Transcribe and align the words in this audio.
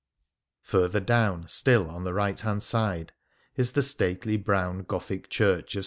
Further 0.63 0.99
down, 0.99 1.45
still 1.47 1.87
on 1.87 2.05
the 2.05 2.13
right 2.15 2.39
hand 2.39 2.63
side, 2.63 3.13
is 3.55 3.73
the 3.73 3.83
stately 3.83 4.35
brown 4.35 4.79
Gothic 4.79 5.29
church 5.29 5.75
of 5.75 5.79
S. 5.79 5.79